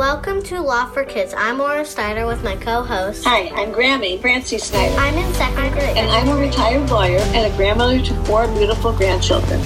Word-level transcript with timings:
Welcome 0.00 0.42
to 0.44 0.62
Law 0.62 0.86
for 0.86 1.04
Kids. 1.04 1.34
I'm 1.36 1.58
Laura 1.58 1.84
Snyder 1.84 2.24
with 2.24 2.42
my 2.42 2.56
co-host. 2.56 3.22
Hi, 3.26 3.50
I'm 3.50 3.70
Grammy, 3.70 4.18
Francie 4.18 4.56
Snyder. 4.56 4.94
I'm 4.94 5.14
in 5.14 5.34
second 5.34 5.72
grade. 5.72 5.94
And 5.94 6.08
I'm 6.08 6.26
a 6.28 6.40
retired 6.40 6.88
lawyer 6.88 7.18
and 7.18 7.52
a 7.52 7.54
grandmother 7.54 8.00
to 8.00 8.14
four 8.24 8.48
beautiful 8.54 8.94
grandchildren. 8.94 9.60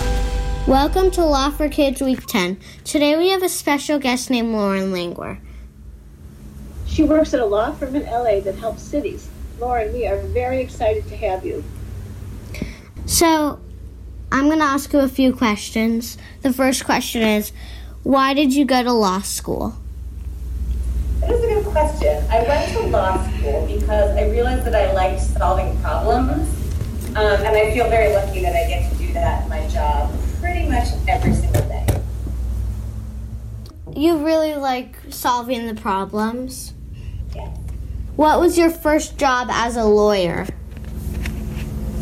Welcome 0.67 1.13
to 1.13 1.25
Law 1.25 1.51
for 1.51 1.69
Kids 1.69 2.03
Week 2.03 2.27
10. 2.27 2.59
Today 2.83 3.17
we 3.17 3.29
have 3.29 3.45
a 3.45 3.49
special 3.49 4.01
guest 4.01 4.29
named 4.29 4.51
Lauren 4.51 4.93
Langwer. 4.93 5.39
She 6.89 7.05
works 7.05 7.33
at 7.33 7.39
a 7.39 7.47
law 7.47 7.71
firm 7.71 7.95
in 7.95 8.03
LA 8.03 8.41
that 8.41 8.57
helps 8.57 8.83
cities. 8.83 9.31
Lauren, 9.61 9.93
we 9.93 10.05
are 10.05 10.19
very 10.19 10.61
excited 10.61 11.07
to 11.07 11.17
have 11.17 11.47
you. 11.47 11.63
So, 13.07 13.61
I'm 14.33 14.47
going 14.47 14.59
to 14.59 14.65
ask 14.65 14.93
you 14.93 14.99
a 14.99 15.09
few 15.09 15.33
questions. 15.33 16.19
The 16.43 16.53
first 16.53 16.85
question 16.85 17.23
is 17.23 17.53
Why 18.03 18.35
did 18.35 18.53
you 18.53 18.65
go 18.65 18.83
to 18.83 18.93
law 18.93 19.21
school? 19.21 19.77
That 21.25 21.33
is 21.33 21.45
a 21.45 21.47
good 21.47 21.64
question. 21.75 22.25
I 22.31 22.45
went 22.45 22.71
to 22.71 22.87
law 22.87 23.21
school 23.27 23.67
because 23.67 24.17
I 24.17 24.31
realized 24.31 24.65
that 24.65 24.77
I 24.77 24.93
liked 24.93 25.21
solving 25.21 25.77
problems, 25.81 26.49
um, 27.17 27.17
and 27.17 27.49
I 27.49 27.75
feel 27.75 27.91
very 27.91 28.15
lucky 28.15 28.43
that 28.43 28.55
I 28.55 28.69
get 28.69 28.93
to 28.93 28.97
do 28.97 29.13
that 29.15 29.43
in 29.43 29.49
my 29.49 29.67
job 29.67 30.15
pretty 30.39 30.69
much 30.69 30.87
every 31.09 31.35
single 31.35 31.63
day. 31.63 31.85
You 33.97 34.25
really 34.25 34.55
like 34.55 34.95
solving 35.09 35.67
the 35.67 35.75
problems? 35.75 36.75
Yeah. 37.35 37.49
What 38.15 38.39
was 38.39 38.57
your 38.57 38.71
first 38.71 39.19
job 39.19 39.49
as 39.51 39.77
a 39.77 39.85
lawyer? 39.85 40.47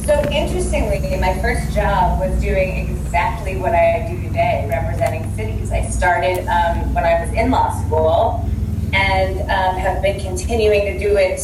So 0.05 0.21
interestingly, 0.31 1.17
my 1.19 1.41
first 1.41 1.73
job 1.73 2.21
was 2.21 2.39
doing 2.43 2.91
exactly 2.91 3.57
what 3.57 3.73
I 3.75 4.07
do 4.11 4.21
today, 4.29 4.67
representing 4.69 5.35
cities. 5.35 5.73
I 5.73 5.89
started 5.89 6.41
um, 6.41 6.93
when 6.93 7.05
I 7.05 7.25
was 7.25 7.33
in 7.33 7.51
law 7.51 7.73
school 7.87 8.42
and 8.93 9.41
um, 9.43 9.77
have 9.77 10.03
been 10.03 10.21
continuing 10.21 10.93
to 10.93 10.99
do 10.99 11.17
it 11.17 11.39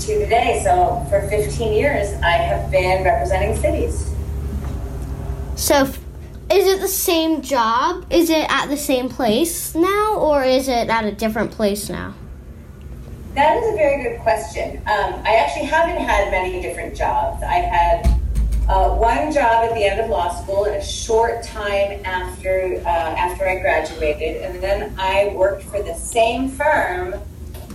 to 0.00 0.18
today. 0.18 0.60
So 0.64 1.04
for 1.08 1.28
15 1.28 1.72
years, 1.72 2.14
I 2.22 2.32
have 2.32 2.70
been 2.70 3.04
representing 3.04 3.56
cities. 3.56 4.14
So, 5.56 5.84
is 6.50 6.66
it 6.66 6.80
the 6.80 6.88
same 6.88 7.42
job? 7.42 8.06
Is 8.10 8.30
it 8.30 8.46
at 8.48 8.66
the 8.66 8.76
same 8.76 9.08
place 9.08 9.74
now, 9.74 10.16
or 10.18 10.44
is 10.44 10.68
it 10.68 10.88
at 10.88 11.04
a 11.04 11.12
different 11.12 11.50
place 11.50 11.88
now? 11.90 12.14
That 13.34 13.56
is 13.56 13.74
a 13.74 13.76
very 13.76 14.02
good 14.02 14.20
question. 14.20 14.78
Um, 14.78 15.14
I 15.24 15.36
actually 15.36 15.66
haven't 15.66 16.02
had 16.02 16.30
many 16.30 16.62
different 16.62 16.96
jobs. 16.96 17.42
I 17.42 17.56
had 17.56 18.17
uh, 18.68 18.90
one 18.90 19.32
job 19.32 19.64
at 19.64 19.74
the 19.74 19.82
end 19.82 19.98
of 19.98 20.10
law 20.10 20.28
school 20.42 20.64
and 20.64 20.76
a 20.76 20.84
short 20.84 21.42
time 21.42 22.00
after 22.04 22.80
uh, 22.84 22.88
after 22.88 23.48
I 23.48 23.60
graduated, 23.60 24.42
and 24.42 24.62
then 24.62 24.94
I 24.98 25.32
worked 25.34 25.62
for 25.62 25.82
the 25.82 25.94
same 25.94 26.50
firm 26.50 27.14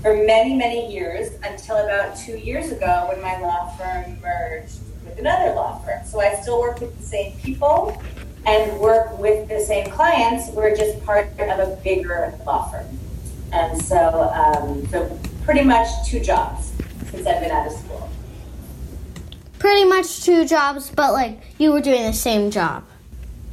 for 0.02 0.16
many 0.16 0.56
many 0.56 0.94
years 0.94 1.32
until 1.44 1.78
about 1.78 2.16
two 2.16 2.38
years 2.38 2.72
ago 2.72 3.08
when 3.10 3.22
my 3.22 3.40
law 3.40 3.70
firm 3.76 4.20
merged 4.22 4.80
with 5.04 5.18
another 5.18 5.56
law 5.56 5.80
firm. 5.80 6.06
So 6.06 6.22
I 6.22 6.36
still 6.36 6.60
work 6.60 6.80
with 6.80 6.96
the 6.96 7.04
same 7.04 7.34
people 7.38 8.00
and 8.46 8.80
work 8.80 9.18
with 9.18 9.50
the 9.50 9.60
same 9.60 9.90
clients. 9.90 10.52
We're 10.52 10.76
just 10.76 11.04
part 11.04 11.28
of 11.40 11.60
a 11.60 11.80
bigger 11.84 12.38
law 12.46 12.70
firm, 12.70 12.86
and 13.52 13.82
so 13.82 14.32
um, 14.32 14.86
so 14.90 15.20
pretty 15.44 15.64
much 15.64 15.88
two 16.06 16.20
jobs 16.20 16.72
since 17.10 17.26
I've 17.26 17.42
been 17.42 17.52
out 17.52 17.66
of 17.66 17.74
school. 17.74 18.13
Pretty 19.64 19.86
much 19.86 20.26
two 20.26 20.46
jobs, 20.46 20.92
but 20.94 21.14
like 21.14 21.40
you 21.58 21.72
were 21.72 21.80
doing 21.80 22.04
the 22.04 22.12
same 22.12 22.52
job. 22.52 22.84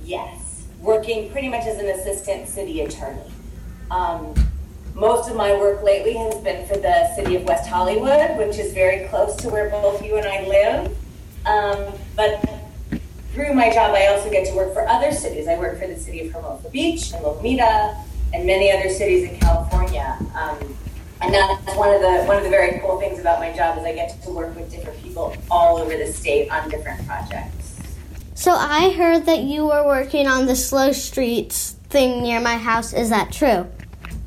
Yes, 0.04 0.66
working 0.80 1.30
pretty 1.30 1.48
much 1.48 1.64
as 1.66 1.78
an 1.78 1.86
assistant 1.86 2.48
city 2.48 2.80
attorney. 2.80 3.30
Um, 3.92 4.34
most 4.96 5.30
of 5.30 5.36
my 5.36 5.52
work 5.56 5.84
lately 5.84 6.14
has 6.14 6.34
been 6.38 6.66
for 6.66 6.76
the 6.76 7.14
city 7.14 7.36
of 7.36 7.44
West 7.44 7.70
Hollywood, 7.70 8.36
which 8.38 8.58
is 8.58 8.72
very 8.74 9.06
close 9.06 9.36
to 9.36 9.50
where 9.50 9.70
both 9.70 10.04
you 10.04 10.16
and 10.16 10.26
I 10.26 10.48
live. 10.48 10.98
Um, 11.46 11.94
but 12.16 12.44
through 13.32 13.54
my 13.54 13.72
job, 13.72 13.94
I 13.94 14.08
also 14.08 14.32
get 14.32 14.48
to 14.48 14.54
work 14.56 14.74
for 14.74 14.88
other 14.88 15.12
cities. 15.12 15.46
I 15.46 15.56
work 15.56 15.78
for 15.78 15.86
the 15.86 15.96
city 15.96 16.26
of 16.26 16.32
Hermosa 16.32 16.70
Beach 16.70 17.12
and 17.12 17.24
Lomita 17.24 17.96
and 18.34 18.44
many 18.44 18.72
other 18.72 18.90
cities 18.90 19.30
in 19.30 19.38
California. 19.38 20.18
Um, 20.34 20.76
and 21.22 21.34
that's 21.34 21.76
one 21.76 21.94
of 21.94 22.00
the 22.00 22.24
one 22.24 22.36
of 22.36 22.44
the 22.44 22.50
very 22.50 22.80
cool 22.80 22.98
things 22.98 23.20
about 23.20 23.40
my 23.40 23.52
job 23.54 23.78
is 23.78 23.84
I 23.84 23.94
get 23.94 24.22
to 24.22 24.30
work 24.30 24.54
with 24.56 24.70
different 24.70 25.02
people 25.02 25.36
all 25.50 25.78
over 25.78 25.96
the 25.96 26.06
state 26.06 26.50
on 26.50 26.68
different 26.70 27.06
projects. 27.06 27.80
So 28.34 28.52
I 28.52 28.90
heard 28.92 29.26
that 29.26 29.40
you 29.40 29.66
were 29.66 29.84
working 29.84 30.26
on 30.26 30.46
the 30.46 30.56
slow 30.56 30.92
streets 30.92 31.76
thing 31.90 32.22
near 32.22 32.40
my 32.40 32.56
house. 32.56 32.94
Is 32.94 33.10
that 33.10 33.32
true? 33.32 33.66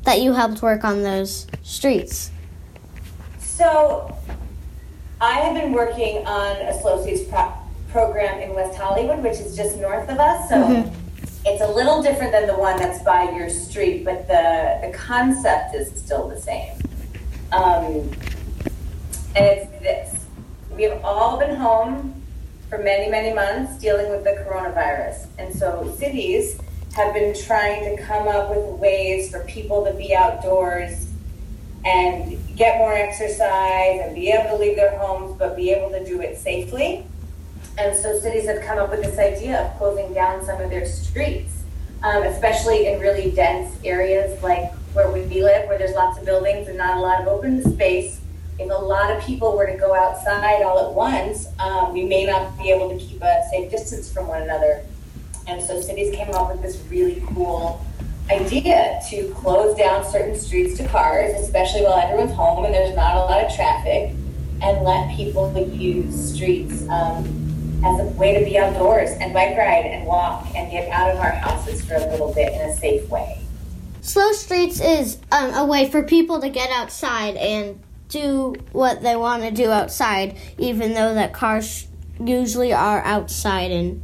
That 0.04 0.20
you 0.20 0.34
helped 0.34 0.62
work 0.62 0.84
on 0.84 1.02
those 1.02 1.46
streets? 1.62 2.30
So 3.40 4.16
I 5.20 5.40
have 5.40 5.54
been 5.54 5.72
working 5.72 6.24
on 6.26 6.56
a 6.56 6.80
slow 6.80 7.02
streets 7.02 7.24
pro- 7.28 7.54
program 7.88 8.40
in 8.40 8.54
West 8.54 8.78
Hollywood, 8.78 9.22
which 9.22 9.38
is 9.38 9.56
just 9.56 9.78
north 9.78 10.08
of 10.08 10.18
us. 10.18 10.48
So 10.48 10.56
mm-hmm. 10.56 11.03
It's 11.46 11.62
a 11.62 11.68
little 11.68 12.02
different 12.02 12.32
than 12.32 12.46
the 12.46 12.54
one 12.54 12.78
that's 12.78 13.02
by 13.02 13.30
your 13.30 13.50
street, 13.50 14.04
but 14.04 14.26
the 14.26 14.80
the 14.82 14.96
concept 14.96 15.74
is 15.74 15.88
still 15.94 16.28
the 16.28 16.40
same. 16.40 16.74
Um, 17.52 18.10
and 19.36 19.44
it's 19.46 19.70
this 19.80 20.26
we 20.74 20.82
have 20.84 21.04
all 21.04 21.38
been 21.38 21.54
home 21.54 22.22
for 22.68 22.78
many, 22.78 23.08
many 23.08 23.32
months 23.32 23.78
dealing 23.80 24.10
with 24.10 24.24
the 24.24 24.44
coronavirus. 24.44 25.26
And 25.38 25.54
so 25.54 25.94
cities 25.98 26.58
have 26.94 27.14
been 27.14 27.34
trying 27.34 27.96
to 27.96 28.02
come 28.02 28.28
up 28.28 28.50
with 28.50 28.80
ways 28.80 29.30
for 29.30 29.44
people 29.44 29.84
to 29.84 29.92
be 29.94 30.14
outdoors 30.14 31.08
and 31.84 32.38
get 32.56 32.78
more 32.78 32.94
exercise 32.94 34.00
and 34.02 34.14
be 34.14 34.30
able 34.30 34.50
to 34.50 34.56
leave 34.56 34.76
their 34.76 34.96
homes, 34.98 35.36
but 35.38 35.56
be 35.56 35.70
able 35.70 35.90
to 35.90 36.04
do 36.04 36.20
it 36.20 36.38
safely. 36.38 37.06
And 37.76 37.96
so 37.96 38.18
cities 38.18 38.46
have 38.46 38.62
come 38.62 38.78
up 38.78 38.90
with 38.90 39.02
this 39.02 39.18
idea 39.18 39.62
of 39.62 39.76
closing 39.78 40.14
down 40.14 40.44
some 40.44 40.60
of 40.60 40.70
their 40.70 40.86
streets, 40.86 41.64
um, 42.02 42.22
especially 42.22 42.86
in 42.86 43.00
really 43.00 43.30
dense 43.32 43.76
areas 43.84 44.40
like 44.42 44.72
where 44.92 45.10
we 45.10 45.24
live, 45.24 45.68
where 45.68 45.76
there's 45.76 45.94
lots 45.94 46.18
of 46.18 46.24
buildings 46.24 46.68
and 46.68 46.78
not 46.78 46.96
a 46.96 47.00
lot 47.00 47.20
of 47.20 47.26
open 47.26 47.62
space, 47.72 48.20
if 48.58 48.70
a 48.70 48.74
lot 48.74 49.10
of 49.10 49.22
people 49.24 49.56
were 49.56 49.66
to 49.66 49.76
go 49.76 49.94
outside 49.94 50.62
all 50.62 50.88
at 50.88 50.94
once, 50.94 51.48
um, 51.58 51.92
we 51.92 52.04
may 52.04 52.24
not 52.24 52.56
be 52.56 52.70
able 52.70 52.88
to 52.88 52.96
keep 52.96 53.20
a 53.20 53.42
safe 53.50 53.70
distance 53.70 54.12
from 54.12 54.28
one 54.28 54.42
another. 54.42 54.84
And 55.48 55.60
so 55.60 55.80
cities 55.80 56.14
came 56.14 56.30
up 56.30 56.50
with 56.50 56.62
this 56.62 56.80
really 56.88 57.22
cool 57.34 57.84
idea 58.30 59.00
to 59.10 59.34
close 59.34 59.76
down 59.76 60.04
certain 60.04 60.38
streets 60.38 60.78
to 60.78 60.86
cars, 60.88 61.34
especially 61.34 61.82
while 61.82 61.98
everyone's 61.98 62.32
home 62.32 62.64
and 62.64 62.72
there's 62.72 62.94
not 62.94 63.16
a 63.16 63.20
lot 63.20 63.44
of 63.44 63.54
traffic, 63.54 64.14
and 64.62 64.84
let 64.84 65.14
people 65.16 65.52
use 65.68 66.32
streets 66.32 66.88
um, 66.88 67.43
as 67.84 68.00
a 68.00 68.04
way 68.18 68.38
to 68.38 68.44
be 68.44 68.58
outdoors 68.58 69.10
and 69.20 69.34
bike 69.34 69.56
ride 69.56 69.84
and 69.84 70.06
walk 70.06 70.46
and 70.54 70.70
get 70.70 70.88
out 70.90 71.10
of 71.10 71.18
our 71.18 71.32
houses 71.32 71.84
for 71.84 71.94
a 71.94 72.10
little 72.10 72.32
bit 72.32 72.52
in 72.52 72.60
a 72.70 72.76
safe 72.76 73.08
way. 73.10 73.40
Slow 74.00 74.32
Streets 74.32 74.80
is 74.80 75.18
um, 75.30 75.52
a 75.54 75.64
way 75.64 75.90
for 75.90 76.02
people 76.02 76.40
to 76.40 76.48
get 76.48 76.70
outside 76.70 77.36
and 77.36 77.80
do 78.08 78.54
what 78.72 79.02
they 79.02 79.16
want 79.16 79.42
to 79.42 79.50
do 79.50 79.70
outside, 79.70 80.36
even 80.58 80.94
though 80.94 81.14
that 81.14 81.32
cars 81.32 81.86
usually 82.22 82.72
are 82.72 83.02
outside 83.02 83.70
and 83.70 84.02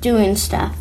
doing 0.00 0.36
stuff. 0.36 0.76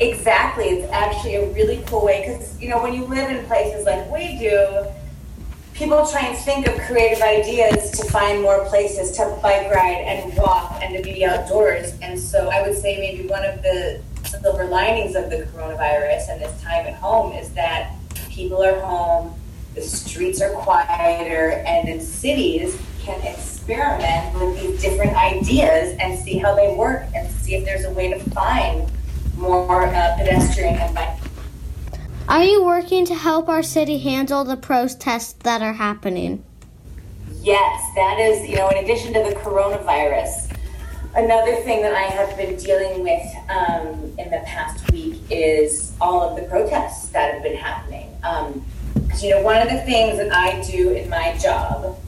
Exactly. 0.00 0.64
It's 0.64 0.92
actually 0.92 1.36
a 1.36 1.52
really 1.52 1.82
cool 1.86 2.04
way 2.04 2.26
because, 2.26 2.60
you 2.60 2.68
know, 2.68 2.82
when 2.82 2.94
you 2.94 3.04
live 3.04 3.30
in 3.30 3.44
places 3.46 3.84
like 3.84 4.10
we 4.10 4.38
do, 4.38 4.86
people 5.78 6.04
try 6.04 6.26
and 6.26 6.36
think 6.36 6.66
of 6.66 6.76
creative 6.80 7.22
ideas 7.22 7.92
to 7.92 8.04
find 8.06 8.42
more 8.42 8.64
places 8.64 9.12
to 9.12 9.38
bike 9.40 9.70
ride 9.72 10.02
and 10.04 10.36
walk 10.36 10.76
and 10.82 10.96
to 10.96 11.00
be 11.00 11.24
outdoors. 11.24 11.94
And 12.02 12.18
so 12.18 12.50
I 12.50 12.66
would 12.66 12.76
say 12.76 12.98
maybe 12.98 13.28
one 13.28 13.44
of 13.44 13.62
the 13.62 14.02
silver 14.24 14.64
linings 14.64 15.14
of 15.14 15.30
the 15.30 15.48
coronavirus 15.54 16.30
and 16.30 16.42
this 16.42 16.60
time 16.62 16.84
at 16.86 16.94
home 16.94 17.32
is 17.32 17.50
that 17.50 17.94
people 18.28 18.60
are 18.60 18.80
home, 18.80 19.38
the 19.76 19.80
streets 19.80 20.40
are 20.40 20.50
quieter, 20.50 21.62
and 21.64 21.88
in 21.88 22.00
cities 22.00 22.76
can 23.00 23.20
experiment 23.22 24.34
with 24.34 24.60
these 24.60 24.82
different 24.82 25.16
ideas 25.16 25.96
and 26.00 26.18
see 26.18 26.38
how 26.38 26.56
they 26.56 26.74
work 26.74 27.04
and 27.14 27.30
see 27.30 27.54
if 27.54 27.64
there's 27.64 27.84
a 27.84 27.92
way 27.92 28.12
to 28.12 28.18
find 28.30 28.90
more 29.36 29.86
uh, 29.86 30.16
pedestrian 30.18 30.74
and 30.74 30.92
bike. 30.92 31.07
Are 32.28 32.44
you 32.44 32.62
working 32.62 33.06
to 33.06 33.14
help 33.14 33.48
our 33.48 33.62
city 33.62 33.96
handle 33.96 34.44
the 34.44 34.58
protests 34.58 35.32
that 35.44 35.62
are 35.62 35.72
happening? 35.72 36.44
Yes, 37.40 37.82
that 37.94 38.18
is, 38.20 38.46
you 38.46 38.56
know, 38.56 38.68
in 38.68 38.84
addition 38.84 39.14
to 39.14 39.20
the 39.20 39.34
coronavirus, 39.34 40.54
another 41.14 41.56
thing 41.62 41.80
that 41.80 41.94
I 41.94 42.02
have 42.02 42.36
been 42.36 42.56
dealing 42.56 43.02
with 43.02 43.22
um, 43.48 44.12
in 44.18 44.30
the 44.30 44.42
past 44.44 44.92
week 44.92 45.22
is 45.30 45.94
all 46.02 46.20
of 46.20 46.36
the 46.36 46.46
protests 46.50 47.08
that 47.08 47.32
have 47.32 47.42
been 47.42 47.56
happening. 47.56 48.14
Um, 48.22 48.62
you 49.22 49.30
know, 49.30 49.40
one 49.40 49.56
of 49.56 49.70
the 49.70 49.80
things 49.86 50.18
that 50.18 50.30
I 50.30 50.62
do 50.70 50.90
in 50.90 51.08
my 51.08 51.34
job 51.38 51.98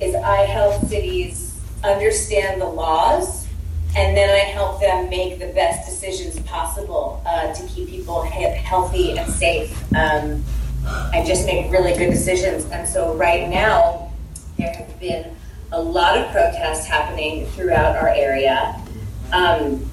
is 0.00 0.14
I 0.14 0.46
help 0.46 0.86
cities 0.86 1.60
understand 1.84 2.62
the 2.62 2.66
laws 2.66 3.45
and 3.94 4.16
then 4.16 4.28
I 4.30 4.50
help 4.50 4.80
them 4.80 5.08
make 5.08 5.38
the 5.38 5.48
best 5.48 5.88
decisions 5.88 6.38
possible 6.40 7.22
uh, 7.26 7.52
to 7.52 7.66
keep 7.68 7.88
people 7.88 8.22
he- 8.22 8.42
healthy 8.44 9.18
and 9.18 9.30
safe. 9.32 9.76
Um, 9.94 10.44
and 11.12 11.26
just 11.26 11.46
make 11.46 11.70
really 11.70 11.96
good 11.96 12.10
decisions. 12.10 12.64
And 12.66 12.88
so 12.88 13.14
right 13.14 13.48
now, 13.48 14.12
there 14.56 14.72
have 14.72 15.00
been 15.00 15.34
a 15.72 15.80
lot 15.80 16.16
of 16.16 16.30
protests 16.30 16.86
happening 16.86 17.46
throughout 17.46 17.96
our 17.96 18.08
area. 18.08 18.80
Um, 19.32 19.90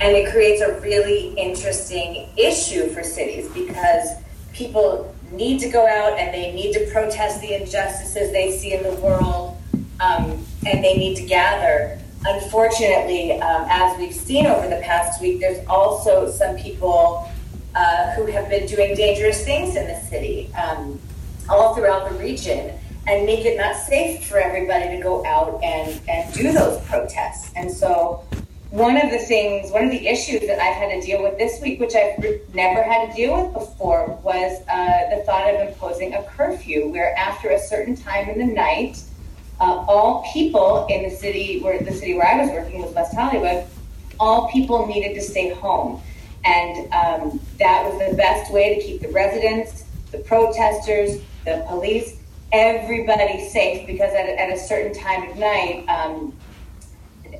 and 0.00 0.14
it 0.14 0.30
creates 0.30 0.60
a 0.60 0.78
really 0.80 1.34
interesting 1.34 2.28
issue 2.36 2.88
for 2.88 3.02
cities 3.02 3.48
because 3.52 4.08
people 4.52 5.14
need 5.32 5.58
to 5.60 5.68
go 5.68 5.86
out 5.86 6.18
and 6.18 6.32
they 6.34 6.52
need 6.52 6.72
to 6.72 6.86
protest 6.92 7.40
the 7.40 7.60
injustices 7.60 8.32
they 8.32 8.50
see 8.50 8.72
in 8.72 8.82
the 8.82 8.92
world 9.00 9.56
um, 10.00 10.44
and 10.66 10.84
they 10.84 10.96
need 10.96 11.16
to 11.16 11.22
gather. 11.22 11.98
Unfortunately, 12.28 13.32
um, 13.40 13.66
as 13.70 13.96
we've 13.98 14.14
seen 14.14 14.46
over 14.46 14.68
the 14.68 14.80
past 14.82 15.22
week, 15.22 15.38
there's 15.38 15.64
also 15.68 16.28
some 16.28 16.56
people 16.56 17.30
uh, 17.76 18.10
who 18.12 18.26
have 18.26 18.48
been 18.48 18.66
doing 18.66 18.96
dangerous 18.96 19.44
things 19.44 19.76
in 19.76 19.86
the 19.86 20.00
city, 20.00 20.52
um, 20.54 20.98
all 21.48 21.74
throughout 21.74 22.10
the 22.10 22.18
region, 22.18 22.76
and 23.06 23.24
make 23.26 23.44
it 23.44 23.56
not 23.56 23.76
safe 23.76 24.26
for 24.26 24.38
everybody 24.38 24.96
to 24.96 25.00
go 25.00 25.24
out 25.24 25.62
and, 25.62 26.00
and 26.08 26.34
do 26.34 26.50
those 26.52 26.84
protests. 26.86 27.52
And 27.54 27.70
so 27.70 28.24
one 28.70 28.96
of 28.96 29.12
the 29.12 29.18
things, 29.18 29.70
one 29.70 29.84
of 29.84 29.92
the 29.92 30.08
issues 30.08 30.40
that 30.40 30.58
I've 30.58 30.74
had 30.74 31.00
to 31.00 31.06
deal 31.06 31.22
with 31.22 31.38
this 31.38 31.62
week, 31.62 31.78
which 31.78 31.94
I've 31.94 32.18
never 32.52 32.82
had 32.82 33.10
to 33.10 33.16
deal 33.16 33.40
with 33.40 33.52
before, 33.52 34.18
was 34.24 34.60
uh, 34.68 35.14
the 35.14 35.22
thought 35.24 35.54
of 35.54 35.68
imposing 35.68 36.14
a 36.14 36.24
curfew 36.24 36.88
where 36.88 37.16
after 37.16 37.50
a 37.50 37.58
certain 37.58 37.94
time 37.94 38.28
in 38.28 38.38
the 38.38 38.52
night, 38.52 39.00
uh, 39.60 39.84
all 39.88 40.24
people 40.32 40.86
in 40.88 41.02
the 41.02 41.10
city 41.10 41.60
where 41.60 41.78
the 41.78 41.92
city 41.92 42.14
where 42.14 42.26
I 42.26 42.40
was 42.40 42.50
working 42.50 42.82
was 42.82 42.94
West 42.94 43.14
Hollywood, 43.14 43.66
all 44.20 44.50
people 44.50 44.86
needed 44.86 45.14
to 45.14 45.20
stay 45.20 45.50
home. 45.50 46.02
And 46.44 46.92
um, 46.92 47.40
that 47.58 47.84
was 47.84 48.10
the 48.10 48.16
best 48.16 48.52
way 48.52 48.74
to 48.74 48.80
keep 48.80 49.00
the 49.00 49.08
residents, 49.08 49.84
the 50.12 50.18
protesters, 50.18 51.20
the 51.44 51.64
police, 51.68 52.20
everybody 52.52 53.48
safe 53.48 53.86
because 53.86 54.12
at, 54.14 54.26
at 54.28 54.52
a 54.52 54.58
certain 54.58 54.94
time 54.94 55.28
of 55.30 55.36
night, 55.36 55.84
um, 55.88 56.32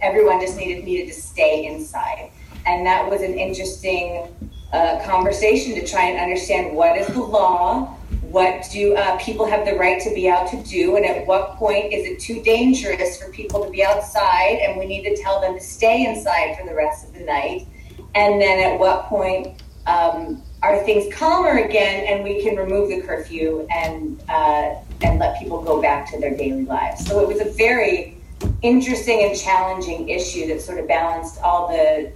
everyone 0.03 0.41
just 0.41 0.57
needed 0.57 0.85
needed 0.85 1.07
to 1.07 1.15
stay 1.15 1.67
inside. 1.67 2.31
And 2.67 2.85
that 2.85 3.09
was 3.09 3.23
an 3.23 3.39
interesting 3.39 4.27
uh, 4.73 5.01
conversation 5.05 5.75
to 5.77 5.87
try 5.87 6.07
and 6.07 6.19
understand 6.19 6.75
what 6.75 6.99
is 6.99 7.07
the 7.09 7.23
law, 7.23 7.96
what 8.31 8.65
do 8.73 8.95
uh, 8.95 9.17
people 9.19 9.47
have 9.47 9.65
the 9.65 9.75
right 9.75 10.01
to 10.03 10.15
be 10.15 10.29
out 10.29 10.49
to 10.51 10.63
do, 10.63 10.97
and 10.97 11.05
at 11.05 11.27
what 11.27 11.57
point 11.57 11.93
is 11.93 12.07
it 12.07 12.19
too 12.19 12.43
dangerous 12.43 13.21
for 13.21 13.31
people 13.31 13.65
to 13.65 13.71
be 13.71 13.85
outside, 13.85 14.59
and 14.63 14.79
we 14.79 14.87
need 14.87 15.03
to 15.05 15.17
tell 15.23 15.41
them 15.41 15.55
to 15.55 15.61
stay 15.61 16.07
inside 16.07 16.57
for 16.59 16.67
the 16.67 16.75
rest 16.75 17.07
of 17.07 17.15
the 17.15 17.21
night, 17.21 17.67
and 18.15 18.41
then 18.41 18.73
at 18.73 18.79
what 18.79 19.05
point 19.05 19.63
um, 19.87 20.43
are 20.63 20.83
things 20.85 21.13
calmer 21.15 21.59
again, 21.59 22.07
and 22.09 22.25
we 22.25 22.43
can 22.43 22.57
remove 22.57 22.89
the 22.89 23.01
curfew 23.03 23.67
and 23.71 24.21
uh, 24.29 24.75
and 25.03 25.19
let 25.19 25.39
people 25.39 25.63
go 25.63 25.81
back 25.81 26.11
to 26.11 26.21
their 26.21 26.37
daily 26.37 26.65
lives. 26.65 27.07
So 27.07 27.21
it 27.21 27.29
was 27.29 27.41
a 27.41 27.51
very 27.51 28.17
interesting 28.63 29.25
and 29.25 29.39
challenging 29.39 30.09
issue 30.09 30.47
that 30.49 30.61
sort 30.61 30.79
of 30.79 30.89
balanced 30.89 31.41
all 31.43 31.69
the 31.69 32.13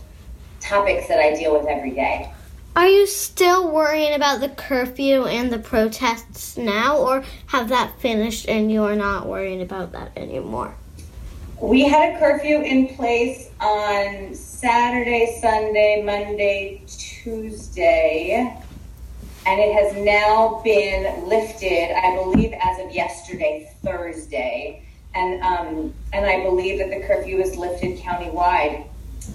topics 0.61 1.09
that 1.09 1.19
I 1.19 1.35
deal 1.35 1.53
with 1.57 1.67
every 1.67 1.91
day. 1.91 2.33
Are 2.77 2.87
you 2.87 3.07
still 3.07 3.71
worrying 3.71 4.15
about 4.15 4.41
the 4.41 4.49
curfew 4.49 5.25
and 5.25 5.53
the 5.53 5.59
protests 5.59 6.57
now, 6.57 6.99
or 6.99 7.25
have 7.47 7.69
that 7.69 7.99
finished 8.01 8.49
and 8.49 8.71
you're 8.71 8.97
not 8.97 9.27
worrying 9.27 9.61
about 9.61 9.93
that 9.93 10.13
anymore? 10.17 10.75
We 11.61 11.83
had 11.83 12.15
a 12.15 12.19
curfew 12.19 12.63
in 12.63 12.95
place 12.95 13.51
on 13.61 14.35
Saturday, 14.35 15.39
Sunday, 15.41 16.03
Monday, 16.05 16.83
Tuesday, 16.87 18.57
and 19.47 19.61
it 19.61 19.75
has 19.75 19.97
now 20.05 20.63
been 20.65 21.29
lifted, 21.29 21.93
I 21.93 22.15
believe, 22.15 22.53
as 22.53 22.87
of 22.87 22.93
yesterday, 22.93 23.71
Thursday 23.83 24.87
and 25.15 25.43
um, 25.43 25.95
and 26.13 26.27
I 26.27 26.43
believe 26.43 26.79
that 26.79 26.91
the 26.91 27.07
curfew 27.07 27.39
is 27.39 27.57
lifted 27.57 27.99
countywide. 27.99 28.87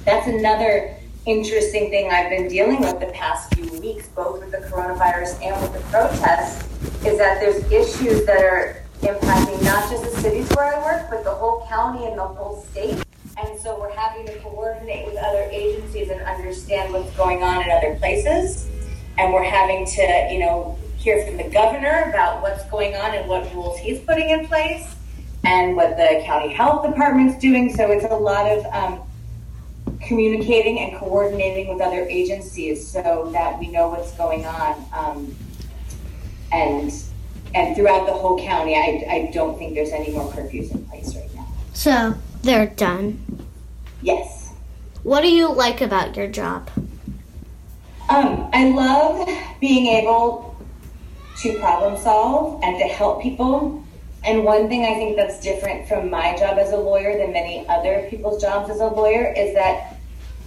That's 0.04 0.28
another 0.28 0.96
interesting 1.26 1.90
thing 1.90 2.12
I've 2.12 2.30
been 2.30 2.48
dealing 2.48 2.82
with 2.82 3.00
the 3.00 3.08
past 3.08 3.54
few 3.56 3.72
weeks, 3.80 4.08
both 4.10 4.42
with 4.42 4.52
the 4.52 4.60
coronavirus 4.70 5.42
and 5.42 5.60
with 5.62 5.74
the 5.74 5.80
protests, 5.90 6.64
is 7.04 7.18
that 7.18 7.40
there's 7.40 7.64
issues 7.72 8.26
that 8.26 8.44
are 8.44 8.84
impacting 9.02 9.64
not 9.64 9.90
just 9.90 10.04
the 10.04 10.22
cities 10.22 10.48
where 10.56 10.76
I 10.76 10.84
work, 10.84 11.10
but 11.10 11.24
the 11.24 11.32
whole 11.32 11.66
county 11.68 12.06
and 12.06 12.18
the 12.18 12.24
whole 12.24 12.64
state. 12.72 13.04
And 13.38 13.60
so 13.60 13.80
we're 13.80 13.94
having 13.96 14.28
to 14.28 14.40
coordinate 14.40 15.08
with 15.08 15.18
other 15.18 15.50
agencies 15.52 16.10
and 16.10 16.22
understand 16.22 16.94
what's 16.94 17.12
going 17.18 17.44
on 17.44 17.64
in 17.64 17.72
other 17.72 17.96
places. 17.96 18.70
And 19.18 19.34
we're 19.34 19.44
having 19.44 19.86
to, 19.86 20.30
you 20.32 20.40
know, 20.40 20.78
hear 20.98 21.26
from 21.26 21.38
the 21.38 21.50
governor 21.50 22.06
about 22.10 22.42
what's 22.42 22.64
going 22.70 22.96
on 22.96 23.14
and 23.14 23.28
what 23.28 23.52
rules 23.54 23.78
he's 23.80 24.00
putting 24.00 24.30
in 24.30 24.48
place 24.48 24.96
and 25.44 25.76
what 25.76 25.98
the 25.98 26.22
county 26.26 26.54
health 26.54 26.86
department's 26.86 27.38
doing. 27.40 27.76
So 27.76 27.92
it's 27.92 28.06
a 28.06 28.16
lot 28.16 28.50
of 28.52 28.66
um, 28.74 29.05
communicating 30.06 30.80
and 30.80 30.98
coordinating 30.98 31.68
with 31.68 31.82
other 31.82 32.06
agencies 32.08 32.88
so 32.88 33.30
that 33.34 33.60
we 33.60 33.68
know 33.68 33.90
what's 33.90 34.12
going 34.14 34.46
on. 34.46 34.86
Um, 34.94 35.36
and 36.52 36.92
and 37.54 37.76
throughout 37.76 38.06
the 38.06 38.14
whole 38.14 38.38
county, 38.40 38.76
I, 38.76 39.06
I 39.10 39.32
don't 39.34 39.58
think 39.58 39.76
there's 39.76 39.92
any 39.92 40.12
more 40.12 40.30
curfews 40.32 40.72
in 40.72 40.86
place 40.86 41.16
right 41.16 41.34
now. 41.34 41.48
So 41.74 42.16
they're 42.42 42.68
done. 42.68 43.24
Yes. 44.02 44.54
What 45.04 45.22
do 45.22 45.30
you 45.30 45.52
like 45.52 45.82
about 45.82 46.18
your 46.18 46.28
job? 46.28 46.70
Um, 48.10 48.50
I 48.54 48.70
love 48.72 49.30
being 49.62 49.88
able 49.88 50.58
to 51.38 51.58
problem 51.60 51.98
solve 51.98 52.62
and 52.62 52.78
to 52.78 52.86
help 52.86 53.22
people 53.22 53.86
and 54.26 54.44
one 54.44 54.68
thing 54.68 54.84
I 54.84 54.96
think 54.96 55.16
that's 55.16 55.40
different 55.40 55.88
from 55.88 56.10
my 56.10 56.36
job 56.36 56.58
as 56.58 56.72
a 56.72 56.78
lawyer 56.78 57.16
than 57.16 57.32
many 57.32 57.68
other 57.70 58.08
people's 58.10 58.42
jobs 58.42 58.72
as 58.72 58.80
a 58.80 58.88
lawyer 58.88 59.32
is 59.38 59.54
that 59.54 59.95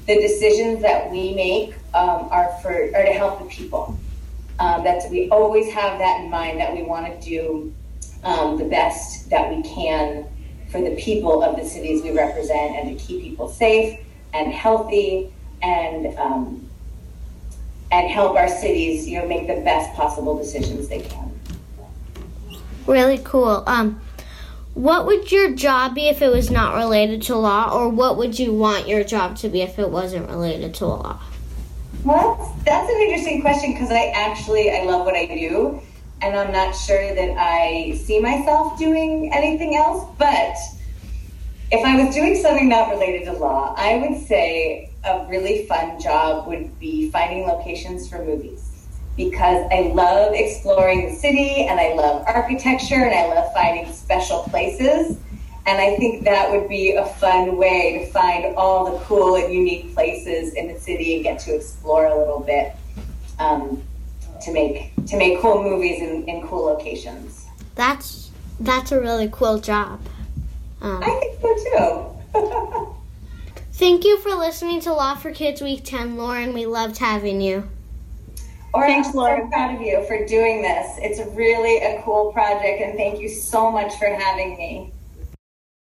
the 0.09 0.19
decisions 0.23 0.81
that 0.81 1.11
we 1.11 1.35
make 1.35 1.75
um, 1.93 2.29
are 2.31 2.49
for 2.63 2.73
are 2.73 3.05
to 3.05 3.13
help 3.13 3.41
the 3.41 3.45
people. 3.45 3.97
Um, 4.59 4.83
we 5.11 5.29
always 5.29 5.73
have 5.73 5.99
that 5.99 6.23
in 6.23 6.31
mind 6.31 6.59
that 6.59 6.75
we 6.75 6.83
want 6.83 7.07
to 7.07 7.29
do 7.29 7.73
um, 8.25 8.59
the 8.59 8.65
best 8.65 9.31
that 9.31 9.55
we 9.55 9.63
can 9.63 10.27
for 10.71 10.81
the 10.81 10.97
people 10.97 11.43
of 11.43 11.57
the 11.57 11.65
cities 11.65 12.03
we 12.03 12.11
represent 12.11 12.77
and 12.77 12.99
to 12.99 13.05
keep 13.05 13.23
people 13.23 13.49
safe 13.49 14.01
and 14.33 14.51
healthy 14.51 15.33
and 15.63 16.19
um, 16.19 16.67
and 17.93 18.11
help 18.11 18.37
our 18.37 18.49
cities 18.49 19.07
you 19.07 19.19
know 19.19 19.29
make 19.29 19.47
the 19.47 19.61
best 19.63 19.95
possible 19.95 20.39
decisions 20.39 20.89
they 20.89 21.03
can. 21.03 21.39
Really 22.87 23.19
cool. 23.19 23.63
Um, 23.67 24.01
what 24.79 25.07
would 25.07 25.33
your 25.33 25.53
job 25.57 25.97
be 25.97 26.07
if 26.07 26.23
it 26.23 26.31
was 26.31 26.53
not 26.53 26.77
related 26.77 27.21
to 27.21 27.35
law, 27.35 27.69
or 27.77 27.89
what 27.89 28.17
would 28.17 28.39
you 28.39 28.53
want 28.53 28.87
your 28.87 29.03
job 29.03 29.37
to 29.37 29.49
be 29.49 29.61
if 29.61 29.77
it 29.77 29.91
wasn't 29.91 30.29
related 30.29 30.73
to 30.73 30.87
law? 30.87 31.21
Well, 32.05 32.57
that's 32.65 32.89
an 32.89 33.01
interesting 33.01 33.41
question 33.41 33.73
because 33.73 33.91
I 33.91 34.13
actually 34.15 34.71
I 34.71 34.85
love 34.85 35.05
what 35.05 35.17
I 35.17 35.27
do, 35.27 35.83
and 36.23 36.37
I'm 36.37 36.53
not 36.53 36.77
sure 36.77 37.13
that 37.13 37.37
I 37.37 37.97
see 37.97 38.21
myself 38.21 38.79
doing 38.79 39.33
anything 39.35 39.75
else. 39.75 40.09
But 40.17 40.55
if 41.73 41.85
I 41.85 42.05
was 42.05 42.15
doing 42.15 42.41
something 42.41 42.69
not 42.69 42.91
related 42.91 43.25
to 43.25 43.33
law, 43.33 43.75
I 43.77 43.97
would 43.97 44.25
say 44.29 44.93
a 45.03 45.27
really 45.29 45.67
fun 45.67 46.01
job 46.01 46.47
would 46.47 46.79
be 46.79 47.11
finding 47.11 47.49
locations 47.49 48.09
for 48.09 48.25
movies 48.25 48.68
because 49.19 49.67
I 49.73 49.93
love 49.93 50.33
exploring 50.33 51.11
the 51.11 51.15
city 51.15 51.67
and 51.67 51.79
I 51.79 51.93
love 51.95 52.25
architecture 52.27 52.95
and 52.95 53.13
I 53.13 53.27
love 53.27 53.53
finding 53.53 53.93
special 53.93 54.45
places. 54.45 55.19
And 55.67 55.79
I 55.79 55.97
think 55.97 56.25
that 56.25 56.51
would 56.51 56.69
be 56.69 56.93
a 56.93 57.05
fun 57.05 57.59
way 57.59 57.99
to 57.99 58.13
find 58.13 58.55
all 58.57 58.91
the 58.91 59.05
cool 59.05 59.35
and 59.35 59.53
unique 59.53 59.93
places 59.93 60.55
in 60.55 60.73
the 60.73 60.81
city 60.81 61.17
and 61.17 61.25
get 61.25 61.41
to 61.41 61.55
explore 61.55 62.07
a 62.07 62.17
little 62.17 62.41
bit 62.41 62.75
um, 63.39 63.83
to 64.41 64.53
make 64.53 64.93
to 65.09 65.19
make 65.19 65.41
cool 65.41 65.63
movies 65.63 66.01
in, 66.01 66.27
in 66.29 66.47
cool 66.47 66.65
locations. 66.65 67.47
That's 67.75 68.31
that's 68.61 68.93
a 68.93 69.01
really 69.01 69.29
cool 69.31 69.59
job. 69.59 70.01
Um, 70.81 71.03
I 71.03 71.37
think 71.41 71.59
so 71.59 72.23
too. 72.33 72.95
thank 73.73 74.05
you 74.05 74.19
for 74.21 74.31
listening 74.31 74.81
to 74.83 74.93
Law 74.93 75.17
for 75.17 75.33
Kids 75.33 75.61
Week 75.61 75.85
10, 75.85 76.17
Lauren. 76.17 76.55
We 76.55 76.67
loved 76.67 76.99
having 76.99 77.41
you. 77.41 77.69
Or 78.75 78.87
Thanks, 78.87 79.09
I'm 79.09 79.15
Laura. 79.15 79.41
so 79.43 79.49
proud 79.49 79.75
of 79.77 79.81
you 79.81 80.05
for 80.07 80.27
doing 80.27 80.61
this. 80.61 80.99
It's 80.99 81.21
really 81.35 81.79
a 81.79 82.03
cool 82.03 82.33
project, 82.33 82.83
and 82.83 82.97
thank 82.97 83.19
you 83.19 83.29
so 83.29 83.71
much 83.71 83.95
for 83.97 84.07
having 84.07 84.57
me. 84.57 84.93